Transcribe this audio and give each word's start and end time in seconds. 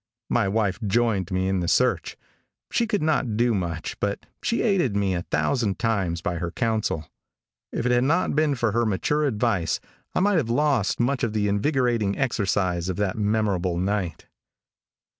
My 0.31 0.47
wife 0.47 0.79
joined 0.81 1.29
me 1.31 1.47
in 1.47 1.59
the 1.59 1.67
search. 1.67 2.17
She 2.71 2.87
could 2.87 3.03
not 3.03 3.37
do 3.37 3.53
much, 3.53 3.99
but 3.99 4.25
she 4.41 4.63
aided 4.63 4.95
me 4.95 5.13
a 5.13 5.21
thousand 5.21 5.77
times 5.77 6.23
by 6.23 6.37
her 6.37 6.49
counsel. 6.49 7.05
If 7.71 7.85
it 7.85 7.91
had 7.91 8.05
not 8.05 8.35
been 8.35 8.55
for 8.55 8.71
her 8.71 8.83
mature 8.83 9.25
advice 9.27 9.79
I 10.15 10.19
might 10.19 10.37
have 10.37 10.49
lost 10.49 10.99
much 10.99 11.23
of 11.23 11.33
the 11.33 11.47
invigorating 11.47 12.17
exercise 12.17 12.89
of 12.89 12.97
that 12.97 13.15
memorable 13.15 13.77
night. 13.77 14.25